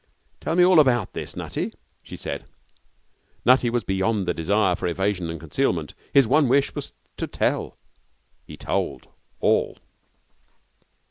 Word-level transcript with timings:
'Tell 0.39 0.55
me 0.55 0.65
all 0.65 0.79
about 0.79 1.13
this, 1.13 1.35
Nutty,' 1.35 1.75
she 2.01 2.17
said. 2.17 2.45
Nutty 3.45 3.69
was 3.69 3.83
beyond 3.83 4.25
the 4.27 4.33
desire 4.33 4.75
for 4.75 4.87
evasion 4.87 5.29
and 5.29 5.39
concealment. 5.39 5.93
His 6.11 6.25
one 6.25 6.47
wish 6.47 6.73
was 6.73 6.93
to 7.17 7.27
tell. 7.27 7.77
He 8.47 8.57
told 8.57 9.07
all. 9.41 9.77